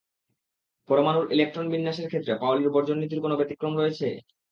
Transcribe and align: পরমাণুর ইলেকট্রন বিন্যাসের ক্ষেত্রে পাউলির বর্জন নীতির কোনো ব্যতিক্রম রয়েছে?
পরমাণুর 0.89 1.25
ইলেকট্রন 1.33 1.65
বিন্যাসের 1.73 2.09
ক্ষেত্রে 2.09 2.33
পাউলির 2.41 2.73
বর্জন 2.75 2.97
নীতির 2.99 3.23
কোনো 3.25 3.35
ব্যতিক্রম 3.39 3.73
রয়েছে? 3.75 4.07